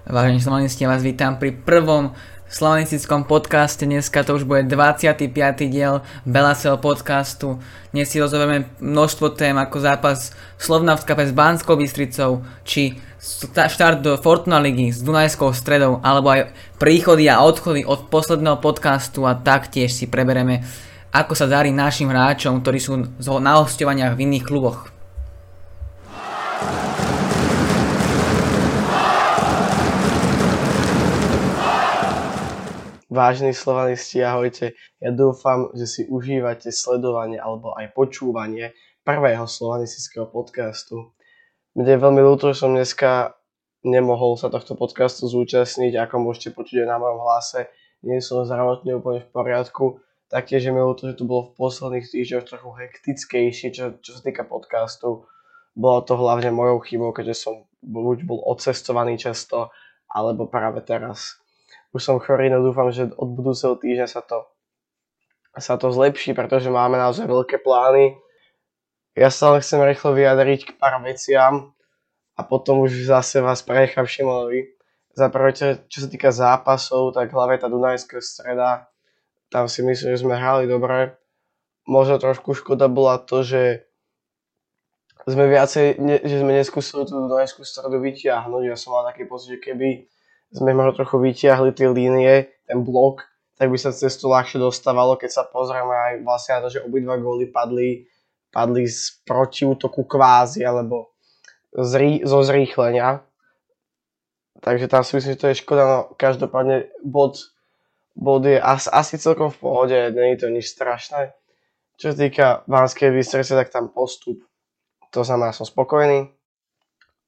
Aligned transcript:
Vážení 0.00 0.40
slovanisti, 0.40 0.88
ja 0.88 0.88
vás 0.88 1.04
vítam 1.04 1.36
pri 1.36 1.52
prvom 1.52 2.16
slovanistickom 2.48 3.28
podcaste. 3.28 3.84
Dneska 3.84 4.24
to 4.24 4.32
už 4.32 4.48
bude 4.48 4.64
25. 4.64 5.28
diel 5.68 6.00
Belasel 6.24 6.80
podcastu. 6.80 7.60
Dnes 7.92 8.08
si 8.08 8.16
rozoberieme 8.16 8.72
množstvo 8.80 9.36
tém 9.36 9.52
ako 9.60 9.76
zápas 9.76 10.32
Slovna 10.56 10.96
v 10.96 11.04
s 11.04 11.36
Banskou 11.36 11.76
Bystricou, 11.76 12.40
či 12.64 12.96
štart 13.52 14.00
do 14.00 14.16
Fortuna 14.16 14.56
ligy 14.56 14.88
s 14.88 15.04
Dunajskou 15.04 15.52
stredou, 15.52 16.00
alebo 16.00 16.32
aj 16.32 16.48
príchody 16.80 17.28
a 17.28 17.44
odchody 17.44 17.84
od 17.84 18.08
posledného 18.08 18.56
podcastu 18.56 19.28
a 19.28 19.36
taktiež 19.36 19.92
si 19.92 20.08
prebereme 20.08 20.64
ako 21.12 21.36
sa 21.36 21.44
darí 21.44 21.76
našim 21.76 22.08
hráčom, 22.08 22.64
ktorí 22.64 22.80
sú 22.80 23.04
na 23.20 23.52
hostovaniach 23.60 24.16
v 24.16 24.32
iných 24.32 24.48
kluboch. 24.48 24.88
Vážení 33.10 33.50
slovanisti, 33.50 34.22
ahojte. 34.22 34.78
Ja 35.02 35.10
dúfam, 35.10 35.74
že 35.74 35.90
si 35.90 36.02
užívate 36.06 36.70
sledovanie 36.70 37.42
alebo 37.42 37.74
aj 37.74 37.90
počúvanie 37.90 38.70
prvého 39.02 39.50
slovanistického 39.50 40.30
podcastu. 40.30 41.10
Mne 41.74 41.90
je 41.90 42.04
veľmi 42.06 42.22
ľúto, 42.22 42.54
že 42.54 42.62
som 42.62 42.70
dneska 42.70 43.34
nemohol 43.82 44.38
sa 44.38 44.46
tohto 44.46 44.78
podcastu 44.78 45.26
zúčastniť, 45.26 45.98
ako 45.98 46.22
môžete 46.22 46.54
počuť 46.54 46.86
aj 46.86 46.88
na 46.88 47.02
mojom 47.02 47.18
hlase. 47.26 47.66
Nie 48.06 48.22
som 48.22 48.46
zdravotne 48.46 49.02
úplne 49.02 49.26
v 49.26 49.32
poriadku, 49.34 49.98
taktiež 50.30 50.62
je 50.62 50.70
mi 50.70 50.78
ľúto, 50.78 51.10
že 51.10 51.18
to 51.18 51.26
bolo 51.26 51.50
v 51.50 51.58
posledných 51.58 52.06
týždňoch 52.06 52.46
trochu 52.46 52.70
hektickejšie, 52.78 53.74
čo, 53.74 53.98
čo 53.98 54.10
sa 54.14 54.22
týka 54.22 54.46
podcastu. 54.46 55.26
Bolo 55.74 56.06
to 56.06 56.14
hlavne 56.14 56.54
mojou 56.54 56.78
chybou, 56.86 57.10
keďže 57.10 57.42
som 57.42 57.66
buď 57.82 58.22
bol 58.22 58.38
odcestovaný 58.46 59.18
často, 59.18 59.74
alebo 60.06 60.46
práve 60.46 60.78
teraz 60.86 61.42
už 61.90 62.00
som 62.02 62.22
chorý, 62.22 62.50
no 62.50 62.62
dúfam, 62.62 62.90
že 62.94 63.10
od 63.18 63.28
budúceho 63.34 63.74
týždňa 63.74 64.06
sa 64.06 64.22
to, 64.22 64.46
sa 65.58 65.74
to 65.74 65.90
zlepší, 65.90 66.32
pretože 66.32 66.70
máme 66.70 66.94
naozaj 66.94 67.26
veľké 67.26 67.58
plány. 67.62 68.14
Ja 69.18 69.28
sa 69.28 69.54
len 69.54 69.60
chcem 69.60 69.82
rýchlo 69.82 70.14
vyjadriť 70.14 70.60
k 70.70 70.76
pár 70.78 71.02
veciam 71.02 71.74
a 72.38 72.40
potom 72.46 72.86
už 72.86 73.10
zase 73.10 73.42
vás 73.42 73.60
prenechám 73.66 74.06
Šimonovi. 74.06 74.70
Za 75.10 75.26
prvé, 75.26 75.50
čo, 75.50 75.74
sa 75.82 76.08
týka 76.08 76.30
zápasov, 76.30 77.10
tak 77.18 77.34
hlavne 77.34 77.58
tá 77.58 77.66
Dunajská 77.66 78.22
streda, 78.22 78.86
tam 79.50 79.66
si 79.66 79.82
myslím, 79.82 80.14
že 80.14 80.22
sme 80.22 80.38
hrali 80.38 80.70
dobre. 80.70 81.18
Možno 81.90 82.22
trošku 82.22 82.54
škoda 82.54 82.86
bola 82.86 83.18
to, 83.18 83.42
že 83.42 83.90
sme 85.26 85.50
viacej, 85.50 85.98
že 86.22 86.36
sme 86.38 86.54
neskúsili 86.54 87.02
tú 87.02 87.18
Dunajskú 87.26 87.66
stredu 87.66 87.98
vyťahnuť. 87.98 88.62
Ja 88.70 88.78
som 88.78 88.94
mal 88.94 89.10
taký 89.10 89.26
pocit, 89.26 89.58
že 89.58 89.60
keby 89.60 90.06
sme 90.50 90.74
možno 90.74 90.98
trochu 90.98 91.16
vytiahli 91.22 91.70
tie 91.74 91.86
línie, 91.90 92.50
ten 92.66 92.82
blok, 92.82 93.30
tak 93.60 93.70
by 93.70 93.78
sa 93.78 93.94
cez 93.94 94.16
to 94.18 94.26
ľahšie 94.26 94.58
dostávalo, 94.58 95.20
keď 95.20 95.30
sa 95.30 95.42
pozrieme 95.46 95.92
aj 95.92 96.12
vlastne 96.24 96.52
na 96.58 96.60
to, 96.64 96.68
že 96.72 96.84
obidva 96.84 97.20
góly 97.20 97.46
padli, 97.46 98.08
padli 98.50 98.88
z 98.88 99.20
protiútoku 99.22 100.08
kvázi, 100.08 100.66
alebo 100.66 101.14
zrí, 101.76 102.24
zo 102.26 102.42
zrýchlenia. 102.42 103.22
Takže 104.64 104.88
tam 104.88 105.04
si 105.06 105.16
myslím, 105.16 105.32
že 105.36 105.40
to 105.40 105.50
je 105.52 105.60
škoda, 105.60 105.84
no 105.86 105.98
každopádne 106.18 106.90
bod, 107.04 107.52
bod 108.16 108.44
je 108.44 108.58
asi, 108.58 108.88
asi 108.90 109.14
celkom 109.16 109.52
v 109.52 109.60
pohode, 109.60 109.96
je 109.96 110.36
to 110.40 110.48
nič 110.50 110.72
strašné. 110.72 111.32
Čo 112.00 112.12
sa 112.12 112.16
týka 112.16 112.46
Banskej 112.64 113.12
Bystrice, 113.12 113.52
tak 113.52 113.68
tam 113.68 113.92
postup, 113.92 114.40
to 115.12 115.20
znamená, 115.20 115.52
som 115.52 115.68
spokojný. 115.68 116.32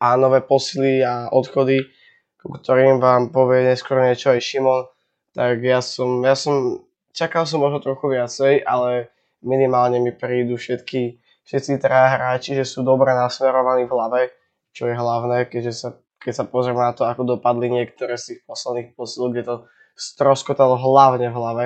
A 0.00 0.16
nové 0.16 0.40
posily 0.40 1.04
a 1.04 1.28
odchody, 1.28 1.92
ktorým 2.48 2.98
vám 2.98 3.30
povie 3.30 3.62
neskôr 3.66 4.02
niečo 4.02 4.34
aj 4.34 4.40
Šimon, 4.42 4.88
tak 5.32 5.62
ja 5.62 5.78
som, 5.78 6.20
ja 6.26 6.34
som, 6.34 6.84
čakal 7.14 7.46
som 7.46 7.62
možno 7.62 7.78
trochu 7.78 8.12
viacej, 8.12 8.66
ale 8.66 9.14
minimálne 9.42 10.02
mi 10.02 10.12
prídu 10.12 10.58
všetky, 10.58 11.22
všetci 11.46 11.78
traja 11.78 12.18
hráči, 12.18 12.58
že 12.58 12.66
sú 12.66 12.82
dobre 12.82 13.14
nasmerovaní 13.14 13.86
v 13.86 13.94
hlave, 13.94 14.20
čo 14.74 14.88
je 14.88 14.94
hlavné, 14.94 15.46
keďže 15.46 15.72
sa, 15.72 15.88
keď 16.18 16.32
sa 16.32 16.44
pozrieme 16.46 16.82
na 16.82 16.92
to, 16.94 17.06
ako 17.06 17.38
dopadli 17.38 17.68
niektoré 17.70 18.18
z 18.18 18.34
tých 18.34 18.40
posledných 18.46 18.94
posil, 18.94 19.30
kde 19.30 19.42
to 19.44 19.54
stroskotalo 19.94 20.80
hlavne 20.80 21.28
v 21.28 21.36
hlave. 21.36 21.64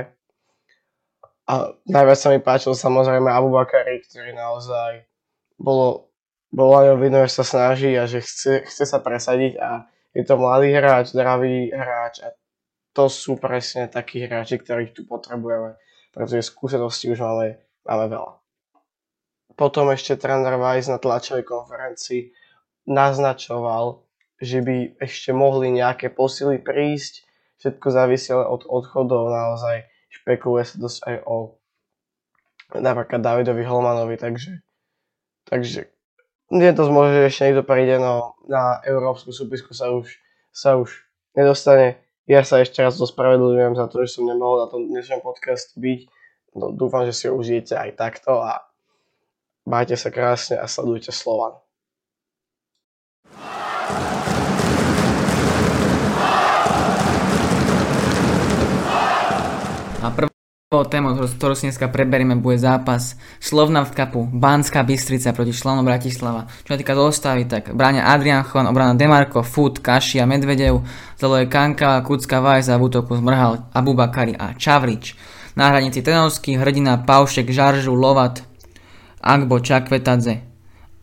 A 1.47 1.71
najviac 1.87 2.19
sa 2.19 2.28
mi 2.34 2.43
páčil 2.43 2.75
samozrejme 2.75 3.31
Abu 3.31 3.55
Bakari, 3.55 4.03
ktorý 4.03 4.34
naozaj 4.34 5.06
bolo, 5.55 6.11
bolo 6.51 6.75
aj 6.83 6.99
vidno, 6.99 7.22
že 7.22 7.39
sa 7.39 7.45
snaží 7.47 7.95
a 7.95 8.11
že 8.11 8.19
chce, 8.19 8.67
chce 8.67 8.83
sa 8.83 8.99
presadiť 8.99 9.55
a 9.62 9.87
je 10.16 10.25
to 10.25 10.41
mladý 10.41 10.72
hráč, 10.72 11.12
zdravý 11.12 11.69
hráč 11.69 12.25
a 12.25 12.32
to 12.97 13.12
sú 13.12 13.37
presne 13.37 13.93
takí 13.93 14.25
hráči, 14.25 14.56
ktorých 14.56 14.97
tu 14.97 15.04
potrebujeme, 15.04 15.77
pretože 16.16 16.49
skúsenosti 16.49 17.12
už 17.12 17.21
máme, 17.21 17.60
máme 17.84 18.06
veľa. 18.09 18.32
Potom 19.53 19.93
ešte 19.93 20.16
tréner 20.16 20.56
Weiss 20.56 20.88
na 20.88 20.97
tlačovej 20.97 21.44
konferencii 21.44 22.32
naznačoval, 22.88 24.00
že 24.41 24.65
by 24.65 24.97
ešte 25.00 25.37
mohli 25.37 25.77
nejaké 25.77 26.09
posily 26.09 26.60
prísť, 26.65 27.25
všetko 27.60 27.87
závisí 27.93 28.33
od 28.33 28.65
odchodov, 28.65 29.28
naozaj 29.28 29.84
špekuluje 30.09 30.65
sa 30.65 30.77
dosť 30.81 30.98
aj 31.04 31.16
o 31.28 31.37
napríklad 32.81 33.21
Davidovi 33.21 33.65
Holmanovi, 33.65 34.16
takže, 34.16 34.65
takže 35.44 35.88
je 36.51 36.73
to 36.75 36.83
možné, 36.95 37.27
že 37.27 37.29
ešte 37.31 37.43
niekto 37.51 37.65
príde, 37.67 37.99
no 37.99 38.39
na 38.47 38.79
európsku 38.87 39.34
súpisku 39.34 39.75
sa 39.75 39.91
už, 39.91 40.15
sa 40.55 40.79
už 40.79 40.95
nedostane. 41.34 41.99
Ja 42.27 42.43
sa 42.43 42.62
ešte 42.62 42.83
raz 42.83 42.99
ospravedlňujem 42.99 43.75
za 43.75 43.87
to, 43.91 44.03
že 44.07 44.19
som 44.19 44.27
nemohol 44.27 44.67
na 44.67 44.71
tom 44.71 44.87
dnešnom 44.87 45.23
podcastu 45.23 45.79
byť. 45.79 46.01
No, 46.57 46.71
dúfam, 46.73 47.07
že 47.07 47.15
si 47.15 47.25
ho 47.27 47.34
užijete 47.34 47.75
aj 47.75 47.99
takto 47.99 48.43
a 48.43 48.62
majte 49.67 49.99
sa 49.99 50.11
krásne 50.11 50.59
a 50.59 50.67
sledujte 50.71 51.11
Slovan. 51.11 51.59
A 60.03 60.09
prv 60.85 60.93
tému, 60.93 61.09
ktorú 61.17 61.57
si 61.57 61.73
dneska 61.73 61.89
preberieme, 61.89 62.37
bude 62.37 62.61
zápas 62.61 63.17
Slovna 63.41 63.89
v 63.89 63.97
kapu, 63.97 64.29
Banská 64.29 64.85
Bystrica 64.85 65.33
proti 65.33 65.57
členom 65.57 65.81
Bratislava. 65.81 66.45
Čo 66.69 66.77
sa 66.77 66.81
týka 66.81 66.93
zostavy, 66.93 67.49
tak 67.49 67.73
bráňa 67.73 68.05
Adrian 68.13 68.45
Chon, 68.45 68.69
obrana 68.69 68.93
Demarko, 68.93 69.41
Food, 69.41 69.81
Kašia, 69.81 70.29
Medvedev, 70.29 70.85
zalo 71.17 71.41
je 71.41 71.49
Kanka, 71.49 72.05
Kucka 72.05 72.45
Vajza, 72.45 72.77
v 72.77 72.93
útoku 72.93 73.17
Zmrhal, 73.17 73.73
Abubakari 73.73 74.37
a 74.37 74.53
Čavrič. 74.53 75.17
Na 75.57 75.73
hranici 75.73 76.05
Tenovský, 76.05 76.61
Hrdina, 76.61 77.01
Paušek, 77.01 77.49
Žaržu, 77.49 77.97
Lovat, 77.97 78.45
Agbo, 79.25 79.57
Čakvetadze, 79.57 80.45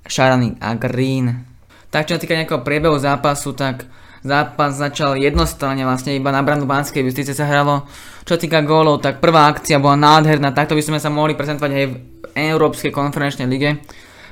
Šarany 0.05 0.61
a 0.61 0.77
Green. 0.77 1.49
Tak 1.89 2.05
čo 2.05 2.15
sa 2.17 2.21
týka 2.21 2.37
nejakého 2.37 2.61
priebehu 2.61 3.01
zápasu, 3.01 3.57
tak 3.57 3.89
zápas 4.23 4.79
začal 4.79 5.19
jednostranne 5.19 5.83
vlastne 5.83 6.15
iba 6.15 6.31
na 6.31 6.41
branu 6.41 6.63
Banskej 6.63 7.03
Bystrice 7.03 7.35
sa 7.35 7.45
hralo. 7.45 7.85
Čo 8.23 8.39
týka 8.39 8.63
gólov, 8.63 9.03
tak 9.03 9.19
prvá 9.19 9.51
akcia 9.51 9.83
bola 9.83 9.99
nádherná, 9.99 10.55
takto 10.55 10.73
by 10.73 10.83
sme 10.83 10.97
sa 10.97 11.11
mohli 11.11 11.35
prezentovať 11.35 11.71
aj 11.75 11.85
v 11.91 11.95
Európskej 12.33 12.89
konferenčnej 12.95 13.51
lige. 13.51 13.83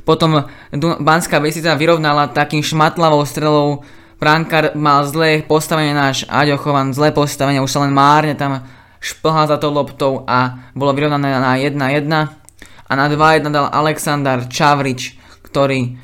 Potom 0.07 0.47
Banská 1.03 1.37
Bystrica 1.37 1.77
vyrovnala 1.77 2.31
takým 2.31 2.63
šmatlavou 2.65 3.21
strelou 3.27 3.85
Brankár 4.21 4.77
mal 4.77 5.01
zlé 5.09 5.41
postavenie 5.41 5.97
náš 5.97 6.29
Aďo 6.29 6.61
zlé 6.93 7.09
postavenie, 7.09 7.57
už 7.57 7.73
sa 7.73 7.81
len 7.81 7.89
márne 7.89 8.37
tam 8.37 8.61
šplhal 9.01 9.49
za 9.49 9.57
tou 9.57 9.73
loptou 9.73 10.21
a 10.29 10.69
bolo 10.77 10.93
vyrovnané 10.93 11.33
na 11.41 11.57
1-1. 11.57 12.05
A 12.85 12.91
na 12.93 13.05
2-1 13.09 13.49
dal 13.49 13.65
Aleksandar 13.73 14.45
Čavrič, 14.45 15.17
ktorý 15.41 15.97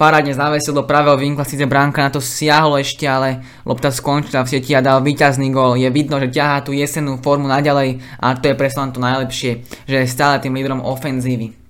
parádne 0.00 0.32
zavesil 0.34 0.72
do 0.72 0.84
pravého 0.84 1.16
vinkla, 1.16 1.44
síce 1.44 1.64
bránka 1.68 2.00
na 2.02 2.10
to 2.10 2.20
siahlo 2.20 2.80
ešte, 2.80 3.04
ale 3.04 3.44
lopta 3.64 3.92
skončila 3.92 4.44
v 4.44 4.50
sieti 4.50 4.72
a 4.72 4.84
dal 4.84 5.04
víťazný 5.04 5.52
gol. 5.52 5.76
Je 5.76 5.88
vidno, 5.92 6.16
že 6.20 6.32
ťahá 6.32 6.64
tú 6.64 6.72
jesennú 6.72 7.20
formu 7.20 7.48
naďalej 7.48 8.00
a 8.20 8.34
to 8.36 8.50
je 8.50 8.58
presne 8.58 8.92
to 8.92 9.00
najlepšie, 9.00 9.64
že 9.84 9.96
je 10.04 10.06
stále 10.08 10.40
tým 10.40 10.56
lídrom 10.56 10.80
ofenzívy. 10.80 11.63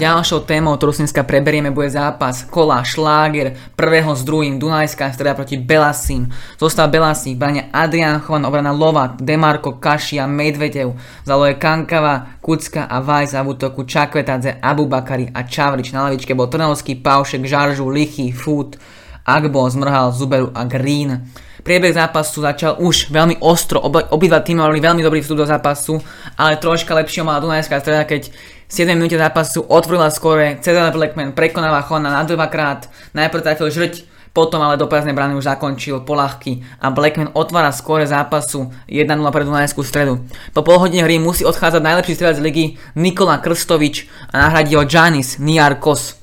Ďalšou 0.00 0.48
témou, 0.48 0.80
ktorú 0.80 0.96
si 0.96 1.04
dneska 1.04 1.28
preberieme, 1.28 1.68
bude 1.68 1.92
zápas 1.92 2.48
kola 2.48 2.80
Šláger 2.80 3.52
prvého 3.76 4.16
s 4.16 4.24
druhým 4.24 4.56
Dunajská 4.56 5.12
streda 5.12 5.36
proti 5.36 5.60
Belasím. 5.60 6.32
Zostal 6.56 6.88
Belasí, 6.88 7.36
bráňa 7.36 7.68
Adrian 7.68 8.16
Chovan, 8.24 8.48
obrana 8.48 8.72
Lovat, 8.72 9.20
Demarko, 9.20 9.76
Kašia, 9.76 10.24
Medvedev, 10.24 10.96
zaloje 11.28 11.60
Kankava, 11.60 12.40
Kucka 12.40 12.88
a 12.88 13.04
Vajs 13.04 13.36
a 13.36 13.44
v 13.44 13.52
útoku 13.52 13.84
Čakvetadze, 13.84 14.56
Abubakari 14.56 15.28
a 15.36 15.44
Čavrič. 15.44 15.92
Na 15.92 16.08
lavičke 16.08 16.32
bol 16.32 16.48
Trnovský, 16.48 16.96
Paušek, 16.96 17.44
Žaržu, 17.44 17.84
Lichy, 17.92 18.32
Food, 18.32 18.80
Agbo, 19.28 19.68
Zmrhal, 19.68 20.16
Zuberu 20.16 20.48
a 20.56 20.64
Green. 20.64 21.28
Priebeh 21.60 21.92
zápasu 21.92 22.40
začal 22.40 22.80
už 22.80 23.12
veľmi 23.12 23.44
ostro, 23.44 23.84
obidva 23.84 24.40
týmy 24.40 24.64
mali 24.64 24.80
veľmi 24.80 25.04
dobrý 25.04 25.20
vstup 25.20 25.44
do 25.44 25.46
zápasu, 25.46 26.00
ale 26.40 26.56
troška 26.56 26.96
lepšie 26.96 27.20
mala 27.20 27.44
Dunajská 27.44 27.84
streda, 27.84 28.08
keď 28.08 28.32
7 28.70 28.86
minúte 28.94 29.18
zápasu 29.18 29.66
otvorila 29.66 30.14
skore, 30.14 30.62
Cedar 30.62 30.94
Blackman 30.94 31.34
prekonáva 31.34 31.82
Chona 31.82 32.14
na 32.14 32.22
dvakrát, 32.22 32.86
najprv 33.18 33.42
trafil 33.42 33.66
žrť, 33.66 34.06
potom 34.30 34.62
ale 34.62 34.78
do 34.78 34.86
prázdnej 34.86 35.10
brány 35.10 35.34
už 35.34 35.50
zakončil 35.50 36.06
polahky 36.06 36.62
a 36.78 36.94
Blackman 36.94 37.34
otvára 37.34 37.74
skore 37.74 38.06
zápasu 38.06 38.70
1-0 38.86 39.10
pre 39.34 39.42
Dunajskú 39.42 39.82
stredu. 39.82 40.22
Po 40.54 40.62
pol 40.62 40.78
hodine 40.78 41.02
hry 41.02 41.18
musí 41.18 41.42
odchádzať 41.42 41.82
najlepší 41.82 42.14
strelec 42.14 42.38
ligy 42.38 42.78
Nikola 42.94 43.42
Krstovič 43.42 44.06
a 44.30 44.46
nahradí 44.46 44.78
ho 44.78 44.86
Janis 44.86 45.42
Niarkos. 45.42 46.22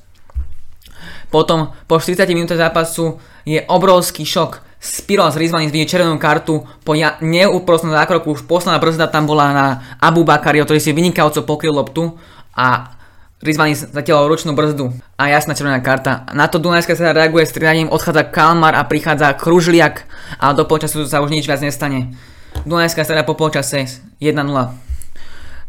Potom 1.28 1.76
po 1.84 2.00
40 2.00 2.24
minútach 2.32 2.56
zápasu 2.56 3.20
je 3.44 3.60
obrovský 3.68 4.24
šok. 4.24 4.64
Spiros 4.80 5.36
Rizvanis 5.36 5.74
vidie 5.74 5.90
červenú 5.90 6.16
kartu 6.16 6.64
po 6.86 6.96
ja- 6.96 7.20
neúprostnom 7.20 7.92
zákroku, 7.92 8.32
už 8.32 8.48
posledná 8.48 8.80
brzda 8.80 9.10
tam 9.10 9.28
bola 9.28 9.52
na 9.52 9.66
Abu 10.00 10.24
Bakario, 10.24 10.64
ktorý 10.64 10.80
si 10.80 10.96
vynikajúco 10.96 11.44
pokryl 11.44 11.74
loptu 11.76 12.16
a 12.58 12.98
Rizvanis 13.38 13.86
zatiaľ 13.94 14.26
ručnú 14.26 14.50
brzdu 14.50 14.90
a 15.14 15.30
jasná 15.30 15.54
červená 15.54 15.78
karta. 15.78 16.26
Na 16.34 16.50
to 16.50 16.58
Dunajská 16.58 16.98
sa 16.98 17.14
reaguje 17.14 17.46
striedaním, 17.46 17.86
odchádza 17.86 18.26
Kalmar 18.34 18.74
a 18.74 18.82
prichádza 18.82 19.30
Kružliak 19.38 20.10
a 20.42 20.50
do 20.58 20.66
polčasu 20.66 21.06
sa 21.06 21.22
už 21.22 21.30
nič 21.30 21.46
viac 21.46 21.62
nestane. 21.62 22.18
Dunajská 22.66 23.06
streda 23.06 23.22
po 23.22 23.38
polčase 23.38 23.86
1-0. 24.18 24.42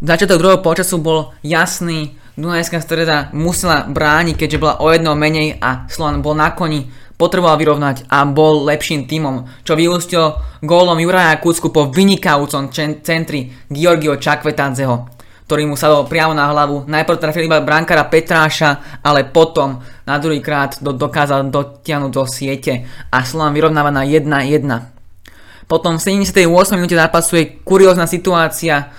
Začiatok 0.02 0.42
druhého 0.42 0.66
polčasu 0.66 0.98
bol 0.98 1.38
jasný, 1.46 2.18
Dunajská 2.34 2.82
streda 2.82 3.30
musela 3.38 3.86
brániť, 3.86 4.34
keďže 4.34 4.58
bola 4.58 4.82
o 4.82 4.90
jedno 4.90 5.14
menej 5.14 5.62
a 5.62 5.86
Slovan 5.94 6.26
bol 6.26 6.34
na 6.34 6.58
koni, 6.58 6.90
potreboval 7.22 7.62
vyrovnať 7.62 8.10
a 8.10 8.26
bol 8.26 8.66
lepším 8.66 9.06
tímom, 9.06 9.46
čo 9.62 9.78
vyústilo 9.78 10.42
gólom 10.66 10.98
Juraja 10.98 11.38
Kucku 11.38 11.70
po 11.70 11.94
vynikajúcom 11.94 12.74
centri 13.06 13.54
Georgio 13.70 14.18
Čakvetádzeho 14.18 15.19
ktorý 15.50 15.66
mu 15.66 15.74
sadol 15.74 16.06
priamo 16.06 16.38
na 16.38 16.46
hlavu. 16.46 16.86
Najprv 16.86 17.18
trafil 17.18 17.50
iba 17.50 17.58
brankára 17.58 18.06
Petráša, 18.06 19.02
ale 19.02 19.26
potom 19.26 19.82
na 20.06 20.22
druhý 20.22 20.46
krát 20.46 20.78
do, 20.78 20.94
dokázal 20.94 21.50
dotiahnuť 21.50 22.12
do 22.14 22.24
siete 22.30 22.86
a 23.10 23.26
Slovan 23.26 23.58
vyrovnáva 23.58 23.90
na 23.90 24.06
1-1. 24.06 24.30
Potom 25.66 25.98
v 25.98 26.22
78. 26.22 26.46
minúte 26.78 26.94
zápasu 26.94 27.42
je 27.42 27.58
kuriózna 27.66 28.06
situácia. 28.06 28.94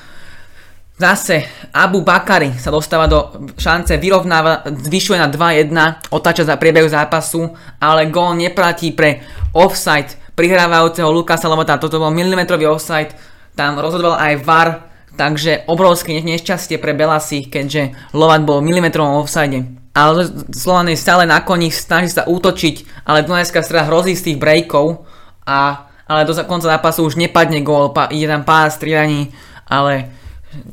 Zase 0.98 1.46
Abu 1.70 2.02
Bakari 2.02 2.50
sa 2.58 2.74
dostáva 2.74 3.06
do 3.06 3.46
šance, 3.54 3.94
vyrovnáva, 3.94 4.66
zvyšuje 4.66 5.22
na 5.22 5.30
2-1, 5.30 6.10
otáča 6.10 6.42
za 6.42 6.58
priebehu 6.58 6.90
zápasu, 6.90 7.46
ale 7.78 8.10
gól 8.10 8.34
neplatí 8.34 8.90
pre 8.90 9.22
offside 9.54 10.18
prihrávajúceho 10.34 11.14
Lukasa 11.14 11.46
Lomota. 11.46 11.78
Toto 11.78 12.02
bol 12.02 12.10
milimetrový 12.10 12.66
offside, 12.66 13.14
tam 13.54 13.78
rozhodoval 13.78 14.18
aj 14.18 14.34
VAR, 14.42 14.89
Takže 15.18 15.66
obrovské 15.66 16.18
nešťastie 16.22 16.78
pre 16.78 16.94
Belasi, 16.94 17.46
keďže 17.46 17.94
Lovat 18.14 18.46
bol 18.46 18.62
v 18.62 18.70
milimetrovom 18.70 19.20
offside. 19.20 19.66
Ale 19.90 20.30
Slovan 20.54 20.86
je 20.86 20.98
stále 20.98 21.26
na 21.26 21.42
koni, 21.42 21.68
snaží 21.74 22.14
sa 22.14 22.24
útočiť, 22.24 23.04
ale 23.04 23.26
Dunajská 23.26 23.60
strana 23.60 23.90
hrozí 23.90 24.14
z 24.14 24.30
tých 24.30 24.38
breakov, 24.38 25.02
a, 25.42 25.90
ale 26.06 26.22
do 26.22 26.32
konca 26.46 26.70
zápasu 26.70 27.10
už 27.10 27.18
nepadne 27.18 27.58
gól, 27.66 27.90
pa, 27.90 28.06
ide 28.06 28.30
tam 28.30 28.46
pár 28.46 28.70
striedaní, 28.70 29.34
ale 29.66 30.14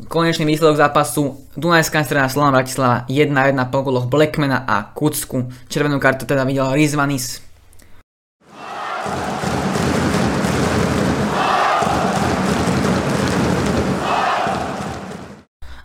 konečný 0.08 0.46
výsledok 0.46 0.78
zápasu 0.78 1.50
Dunajská 1.58 2.06
strana 2.06 2.30
Slovan 2.30 2.54
Bratislava 2.54 3.10
1-1 3.10 3.58
po 3.74 3.82
goloch 3.82 4.06
Blackmana 4.06 4.66
a 4.70 4.94
Kucku. 4.94 5.50
Červenú 5.70 5.98
kartu 5.98 6.30
teda 6.30 6.46
videl 6.46 6.70
Rizvanis. 6.74 7.47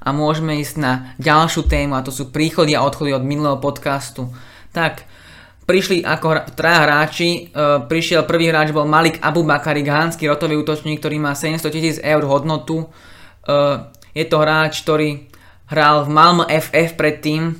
A 0.02 0.08
môžeme 0.10 0.58
ísť 0.58 0.76
na 0.82 0.92
ďalšiu 1.22 1.70
tému 1.70 1.94
a 1.94 2.02
to 2.02 2.10
sú 2.10 2.34
príchody 2.34 2.74
a 2.74 2.82
odchody 2.82 3.14
od 3.14 3.22
minulého 3.22 3.62
podcastu. 3.62 4.26
Tak, 4.74 5.06
prišli 5.62 6.02
ako 6.02 6.58
traja 6.58 6.82
hráči, 6.84 7.30
e, 7.30 7.40
prišiel 7.86 8.26
prvý 8.26 8.50
hráč 8.50 8.74
bol 8.74 8.84
Malik 8.84 9.22
Abubakari, 9.22 9.86
gánsky 9.86 10.26
rotový 10.26 10.58
útočník, 10.58 10.98
ktorý 10.98 11.22
má 11.22 11.38
700 11.38 11.70
tisíc 11.70 11.96
eur 12.02 12.26
hodnotu. 12.26 12.82
E, 12.82 12.86
je 14.12 14.24
to 14.26 14.42
hráč, 14.42 14.82
ktorý 14.82 15.30
hral 15.70 16.04
v 16.04 16.12
Malmo 16.12 16.44
FF 16.50 16.98
predtým, 16.98 17.56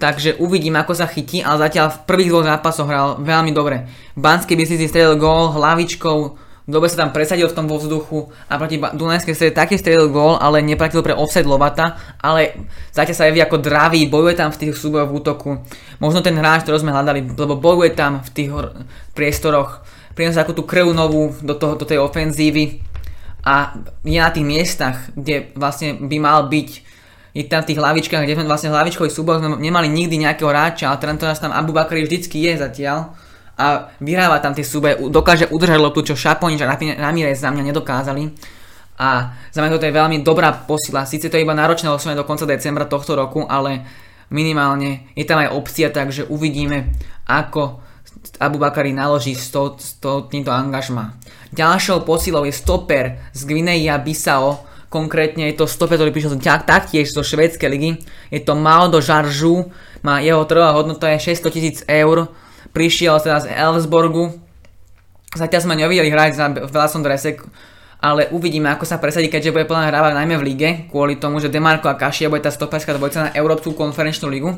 takže 0.00 0.40
uvidím, 0.42 0.74
ako 0.80 0.92
sa 0.96 1.06
chytí, 1.06 1.44
ale 1.44 1.70
zatiaľ 1.70 1.94
v 1.94 2.02
prvých 2.08 2.30
dvoch 2.34 2.48
zápasoch 2.48 2.88
hral 2.88 3.08
veľmi 3.22 3.52
dobre. 3.54 3.86
Banský 4.18 4.58
by 4.58 4.64
si 4.66 4.88
strelil 4.88 5.20
gól 5.20 5.54
hlavičkou, 5.54 6.47
dobre 6.68 6.92
sa 6.92 7.00
tam 7.00 7.16
presadil 7.16 7.48
v 7.48 7.56
tom 7.56 7.64
vo 7.64 7.80
vzduchu 7.80 8.28
a 8.44 8.60
proti 8.60 8.76
Dunajskej 8.76 9.32
strede 9.32 9.56
taký 9.56 9.80
strelil 9.80 10.12
gól, 10.12 10.36
ale 10.36 10.60
neplatil 10.60 11.00
pre 11.00 11.16
offset 11.16 11.48
Lovata, 11.48 11.96
ale 12.20 12.68
zatiaľ 12.92 13.16
sa 13.16 13.26
javí 13.26 13.40
ako 13.40 13.56
dravý, 13.56 14.04
bojuje 14.04 14.36
tam 14.36 14.52
v 14.52 14.60
tých 14.68 14.76
súbojoch 14.76 15.08
v 15.08 15.16
útoku. 15.16 15.50
Možno 15.96 16.20
ten 16.20 16.36
hráč, 16.36 16.68
ktorý 16.68 16.84
sme 16.84 16.92
hľadali, 16.92 17.24
lebo 17.24 17.56
bojuje 17.56 17.96
tam 17.96 18.20
v 18.20 18.30
tých 18.36 18.50
priestoroch, 19.16 19.80
prináša 20.12 20.44
akú 20.44 20.52
tú 20.52 20.68
krv 20.68 20.92
novú 20.92 21.32
do, 21.40 21.56
toho, 21.56 21.80
do 21.80 21.88
tej 21.88 22.04
ofenzívy 22.04 22.84
a 23.48 23.72
je 24.04 24.20
na 24.20 24.28
tých 24.28 24.44
miestach, 24.44 25.08
kde 25.16 25.48
vlastne 25.56 25.96
by 25.96 26.16
mal 26.20 26.52
byť 26.52 26.84
je 27.36 27.46
tam 27.46 27.62
v 27.62 27.70
tých 27.70 27.78
hlavičkách, 27.78 28.24
kde 28.24 28.34
sme 28.34 28.50
vlastne 28.50 28.72
hlavičkový 28.74 29.14
súboj 29.14 29.38
sme 29.38 29.62
nemali 29.62 29.86
nikdy 29.86 30.26
nejakého 30.26 30.50
hráča, 30.50 30.90
ale 30.90 30.98
teraz 30.98 31.38
tam 31.38 31.54
Abu 31.54 31.70
Bakri 31.70 32.02
vždycky 32.02 32.50
je 32.50 32.58
zatiaľ 32.58 33.14
a 33.58 33.90
vyhráva 33.98 34.38
tam 34.38 34.54
tie 34.54 34.62
súbe, 34.62 34.94
dokáže 35.10 35.50
udržať 35.50 35.78
loptu, 35.82 36.00
čo 36.06 36.14
Šaponič 36.14 36.62
a 36.62 36.70
Ramirez 37.02 37.42
za 37.42 37.50
mňa 37.50 37.74
nedokázali. 37.74 38.22
A 38.98 39.34
za 39.50 39.58
mňa 39.58 39.74
toto 39.74 39.86
je 39.86 39.98
veľmi 39.98 40.22
dobrá 40.22 40.54
posila. 40.54 41.06
Sice 41.06 41.26
to 41.26 41.34
je 41.34 41.42
iba 41.42 41.58
náročné 41.58 41.90
osvojenie 41.90 42.18
do 42.18 42.26
konca 42.26 42.46
decembra 42.46 42.86
tohto 42.86 43.18
roku, 43.18 43.42
ale 43.46 43.82
minimálne 44.30 45.10
je 45.18 45.26
tam 45.26 45.42
aj 45.42 45.54
opcia, 45.54 45.90
takže 45.90 46.30
uvidíme, 46.30 46.94
ako 47.26 47.82
Abu 48.38 48.58
Bakari 48.62 48.94
naloží 48.94 49.34
s, 49.34 49.50
to, 49.50 49.74
týmto 50.30 50.54
angažma. 50.54 51.18
Ďalšou 51.50 52.06
posilou 52.06 52.46
je 52.46 52.54
stoper 52.54 53.18
z 53.34 53.40
Gvineja 53.42 53.98
Bissau, 53.98 54.66
konkrétne 54.86 55.50
je 55.50 55.58
to 55.58 55.66
stoper, 55.66 55.98
ktorý 55.98 56.14
prišiel 56.14 56.38
taktiež 56.62 57.10
zo 57.10 57.26
švédskej 57.26 57.70
ligy. 57.70 57.90
Je 58.30 58.40
to 58.42 58.54
Maldo 58.54 59.02
Žaržu, 59.02 59.70
má 60.02 60.22
jeho 60.22 60.42
trhová 60.46 60.74
hodnota 60.74 61.10
je 61.14 61.34
600 61.34 61.54
tisíc 61.54 61.78
eur, 61.86 62.30
prišiel 62.72 63.20
teda 63.20 63.44
z 63.44 63.46
Elfsborgu. 63.52 64.36
Zatiaľ 65.36 65.60
sme 65.60 65.74
nevideli 65.76 66.08
hrať 66.08 66.30
za 66.32 66.46
Velason 66.48 67.04
Dresek, 67.04 67.44
ale 67.98 68.30
uvidíme, 68.30 68.70
ako 68.70 68.86
sa 68.86 69.02
presadí, 69.02 69.26
keďže 69.26 69.50
bude 69.50 69.66
plná 69.66 69.90
hrávať 69.90 70.14
najmä 70.14 70.38
v 70.38 70.46
lige, 70.46 70.68
kvôli 70.86 71.18
tomu, 71.18 71.42
že 71.42 71.50
Demarko 71.50 71.90
a 71.90 71.98
Kašia 71.98 72.30
bude 72.30 72.46
tá 72.46 72.54
stoperská 72.54 72.94
dvojca 72.94 73.28
na 73.28 73.34
Európsku 73.34 73.74
konferenčnú 73.74 74.30
ligu. 74.30 74.54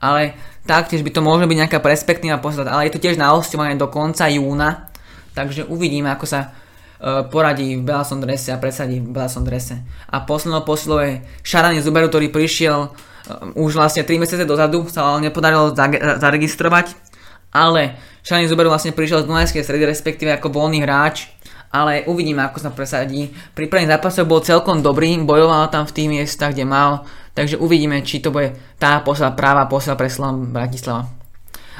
Ale 0.00 0.32
taktiež 0.64 1.04
by 1.04 1.12
to 1.12 1.20
mohlo 1.20 1.44
byť 1.44 1.58
nejaká 1.60 1.78
perspektíva 1.84 2.40
posledať, 2.40 2.72
ale 2.72 2.88
je 2.88 2.96
to 2.96 3.02
tiež 3.04 3.20
na 3.20 3.36
hostovanie 3.36 3.76
do 3.76 3.84
konca 3.92 4.32
júna, 4.32 4.88
takže 5.36 5.68
uvidíme, 5.68 6.08
ako 6.08 6.24
sa 6.24 6.40
uh, 6.48 7.28
poradí 7.28 7.76
v 7.76 7.84
Belason 7.84 8.16
drese 8.16 8.48
a 8.48 8.56
presadí 8.56 8.96
v 8.96 9.12
Belason 9.12 9.44
drese. 9.44 9.76
A 10.08 10.24
poslednou 10.24 10.64
posilou 10.64 11.04
je 11.04 11.20
Šarani 11.44 11.84
Zuberu, 11.84 12.08
ktorý 12.08 12.32
prišiel 12.32 12.88
uh, 12.88 13.60
už 13.60 13.76
vlastne 13.76 14.08
3 14.08 14.24
mesiace 14.24 14.48
dozadu, 14.48 14.88
sa 14.88 15.04
ale 15.04 15.28
nepodarilo 15.28 15.76
zaregistrovať 16.16 17.09
ale 17.50 17.98
Shani 18.22 18.46
Zuber 18.46 18.70
vlastne 18.70 18.94
prišiel 18.94 19.24
z 19.24 19.28
Dunajskej 19.28 19.62
stredy, 19.66 19.84
respektíve 19.86 20.30
ako 20.34 20.54
voľný 20.54 20.82
hráč, 20.86 21.30
ale 21.70 22.02
uvidíme, 22.10 22.42
ako 22.42 22.58
sa 22.58 22.70
presadí. 22.74 23.30
Pri 23.54 23.70
prvých 23.70 23.90
bol 24.26 24.42
celkom 24.42 24.82
dobrý, 24.82 25.14
bojoval 25.22 25.70
tam 25.70 25.86
v 25.86 25.94
tých 25.94 26.08
miestach, 26.10 26.54
kde 26.54 26.66
mal, 26.66 27.06
takže 27.34 27.58
uvidíme, 27.58 28.02
či 28.02 28.18
to 28.18 28.34
bude 28.34 28.58
tá 28.78 28.98
posla, 29.06 29.34
práva 29.34 29.70
posla 29.70 29.94
pre 29.94 30.10
Slav 30.10 30.34
Bratislava. 30.34 31.06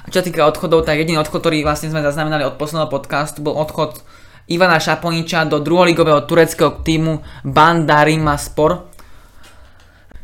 A 0.00 0.06
čo 0.08 0.24
týka 0.24 0.46
odchodov, 0.48 0.88
tak 0.88 0.96
jediný 0.96 1.20
odchod, 1.20 1.44
ktorý 1.44 1.60
vlastne 1.66 1.92
sme 1.92 2.00
zaznamenali 2.00 2.46
od 2.46 2.56
posledného 2.56 2.88
podcastu, 2.88 3.44
bol 3.44 3.58
odchod 3.58 4.00
Ivana 4.50 4.82
Šaponiča 4.82 5.46
do 5.46 5.62
druholigového 5.62 6.26
tureckého 6.26 6.82
týmu 6.82 7.22
Bandarima 7.46 8.34
Spor. 8.34 8.89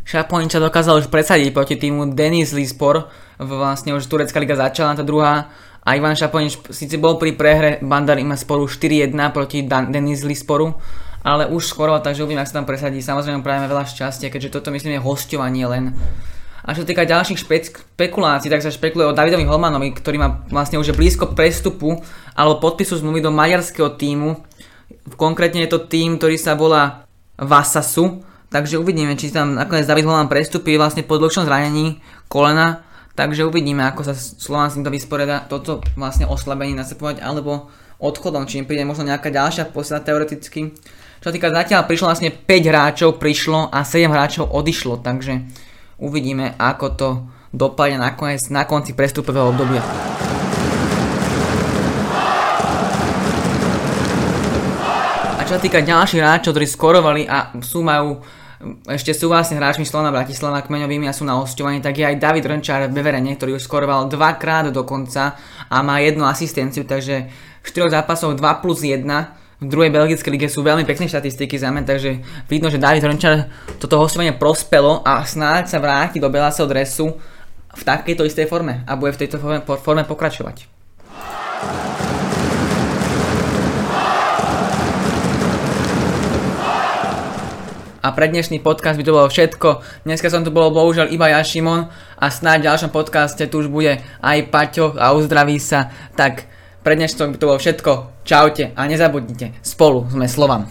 Šaponiča 0.07 0.63
dokázal 0.63 1.03
už 1.03 1.11
presadiť 1.11 1.51
proti 1.51 1.75
týmu 1.75 2.15
Denis 2.15 2.55
Lispor, 2.55 3.11
vlastne 3.43 3.91
už 3.91 4.07
turecká 4.07 4.39
liga 4.39 4.55
začala, 4.55 4.95
tá 4.95 5.03
druhá 5.03 5.51
a 5.83 5.89
Ivan 5.99 6.15
Šaponič 6.15 6.63
síce 6.71 6.95
bol 6.95 7.19
pri 7.19 7.35
prehre 7.35 7.83
Bandar 7.83 8.15
ima 8.15 8.39
sporu 8.39 8.71
4-1 8.71 9.11
proti 9.35 9.67
Dan- 9.67 9.91
Denis 9.91 10.23
Lisporu, 10.23 10.79
ale 11.27 11.51
už 11.51 11.67
skoro, 11.67 11.99
takže 11.99 12.23
uvidíme, 12.23 12.47
ak 12.47 12.47
sa 12.47 12.63
tam 12.63 12.71
presadí. 12.71 13.03
Samozrejme 13.03 13.43
prajeme 13.43 13.67
veľa 13.67 13.83
šťastia, 13.83 14.31
keďže 14.31 14.55
toto 14.55 14.71
myslím 14.71 14.95
je 14.95 15.03
hostovanie 15.03 15.67
len. 15.67 15.91
A 16.63 16.71
čo 16.71 16.87
sa 16.87 16.91
týka 16.95 17.03
ďalších 17.03 17.43
špekulácií, 17.43 18.47
tak 18.47 18.63
sa 18.63 18.71
špekuluje 18.71 19.11
o 19.11 19.17
Davidovi 19.19 19.43
Holmanovi, 19.43 19.91
ktorý 19.91 20.23
má 20.23 20.47
vlastne 20.55 20.79
už 20.79 20.95
blízko 20.95 21.35
prestupu 21.35 21.99
alebo 22.39 22.63
podpisu 22.63 23.03
zmluvy 23.03 23.27
do 23.27 23.35
maďarského 23.35 23.99
týmu. 23.99 24.39
Konkrétne 25.19 25.67
je 25.67 25.71
to 25.75 25.83
tým, 25.83 26.15
ktorý 26.23 26.39
sa 26.39 26.55
volá 26.55 27.11
Vasasu, 27.35 28.23
takže 28.51 28.81
uvidíme, 28.81 29.19
či 29.19 29.35
tam 29.35 29.57
nakoniec 29.57 29.87
David 29.87 30.07
Holman 30.07 30.31
prestupí 30.31 30.75
vlastne 30.75 31.03
po 31.03 31.19
dlhšom 31.19 31.47
zranení 31.47 32.01
kolena 32.27 32.87
Takže 33.17 33.49
uvidíme, 33.49 33.81
ako 33.81 34.05
sa 34.05 34.13
Slovan 34.13 34.69
s 34.69 34.77
týmto 34.77 34.93
vysporiada 34.93 35.49
toto 35.49 35.81
vlastne 35.97 36.29
oslabenie 36.29 36.77
nasepovať, 36.77 37.25
alebo 37.25 37.73
odchodom, 37.97 38.45
či 38.45 38.61
im 38.61 38.69
príde 38.69 38.85
možno 38.85 39.09
nejaká 39.09 39.33
ďalšia 39.33 39.73
posila 39.73 40.05
teoreticky. 40.05 40.77
Čo 41.25 41.33
týka 41.33 41.49
zatiaľ 41.49 41.89
prišlo 41.89 42.13
vlastne 42.13 42.29
5 42.29 42.45
hráčov 42.45 43.17
prišlo 43.17 43.73
a 43.73 43.89
7 43.89 44.13
hráčov 44.13 44.53
odišlo, 44.53 45.01
takže 45.01 45.49
Uvidíme, 45.97 46.53
ako 46.61 46.87
to 46.93 47.09
dopadne 47.57 47.97
nakoniec 47.97 48.45
na 48.53 48.69
konci 48.69 48.93
prestupového 48.93 49.49
obdobia. 49.49 49.81
Čo 55.47 55.55
sa 55.55 55.63
týka 55.63 55.79
ďalších 55.79 56.19
hráčov, 56.19 56.59
ktorí 56.59 56.67
skorovali 56.67 57.23
a 57.31 57.55
sú 57.63 57.79
majú 57.87 58.19
ešte 58.91 59.15
sú 59.15 59.31
vlastne 59.31 59.55
hráčmi 59.55 59.87
Slovana 59.87 60.11
Bratislava 60.11 60.59
kmeňovými 60.59 61.07
a 61.07 61.15
sú 61.15 61.23
na 61.23 61.39
hostovaní, 61.39 61.79
tak 61.79 61.95
je 61.95 62.03
aj 62.03 62.19
David 62.19 62.51
Rnčár 62.51 62.91
v 62.91 62.97
Beverene, 62.99 63.39
ktorý 63.39 63.55
už 63.55 63.63
skoroval 63.63 64.11
dvakrát 64.11 64.75
dokonca 64.75 65.39
a 65.71 65.77
má 65.87 66.03
jednu 66.03 66.27
asistenciu, 66.27 66.83
takže 66.83 67.31
v 67.63 67.69
4 67.69 67.95
zápasoch 67.95 68.35
2 68.35 68.43
plus 68.59 68.83
1 68.83 69.07
v 69.63 69.67
druhej 69.71 69.95
belgickej 69.95 70.35
lige 70.35 70.51
sú 70.51 70.67
veľmi 70.67 70.83
pekné 70.83 71.07
štatistiky 71.07 71.55
za 71.63 71.71
mňa, 71.71 71.83
takže 71.87 72.11
vidno, 72.51 72.67
že 72.67 72.83
David 72.83 73.07
Hrnčar 73.07 73.47
toto 73.79 74.03
hostovanie 74.03 74.35
prospelo 74.35 75.07
a 75.07 75.23
snáď 75.23 75.71
sa 75.71 75.79
vráti 75.79 76.19
do 76.19 76.27
Belaseho 76.27 76.67
dresu 76.67 77.15
v 77.71 77.83
takejto 77.87 78.27
istej 78.27 78.51
forme 78.51 78.83
a 78.83 78.99
bude 78.99 79.15
v 79.15 79.21
tejto 79.23 79.39
forme, 79.39 79.63
forme 79.63 80.03
pokračovať. 80.03 80.76
A 88.07 88.15
pre 88.15 88.31
dnešný 88.31 88.63
podcast 88.63 88.95
by 88.95 89.03
to 89.03 89.11
bolo 89.19 89.27
všetko. 89.27 89.83
Dneska 90.07 90.31
som 90.31 90.47
tu 90.47 90.55
bol 90.55 90.71
bohužiaľ 90.71 91.11
iba 91.11 91.27
ja, 91.27 91.43
Šimon 91.43 91.91
a 92.15 92.27
snáď 92.31 92.63
v 92.63 92.67
ďalšom 92.71 92.91
podcaste 92.95 93.43
tu 93.51 93.59
už 93.59 93.67
bude 93.67 93.99
aj 94.23 94.47
Paťo 94.47 94.95
a 94.95 95.11
uzdraví 95.11 95.59
sa. 95.59 95.91
Tak 96.15 96.47
pre 96.87 96.95
dnešný 96.95 97.35
by 97.35 97.39
to 97.43 97.51
bolo 97.51 97.59
všetko. 97.59 98.23
Čaute 98.23 98.71
a 98.79 98.87
nezabudnite, 98.87 99.59
spolu 99.59 100.07
sme 100.07 100.31
Slovan. 100.31 100.71